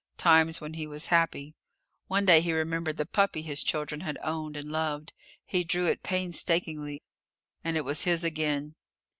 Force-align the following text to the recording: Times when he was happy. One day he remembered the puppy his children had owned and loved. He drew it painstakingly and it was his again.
Times 0.17 0.59
when 0.59 0.73
he 0.73 0.87
was 0.87 1.05
happy. 1.13 1.53
One 2.07 2.25
day 2.25 2.41
he 2.41 2.53
remembered 2.53 2.97
the 2.97 3.05
puppy 3.05 3.43
his 3.43 3.63
children 3.63 4.01
had 4.01 4.17
owned 4.23 4.57
and 4.57 4.67
loved. 4.67 5.13
He 5.45 5.63
drew 5.63 5.85
it 5.85 6.01
painstakingly 6.01 7.03
and 7.63 7.77
it 7.77 7.85
was 7.85 8.01
his 8.05 8.23
again. 8.23 8.73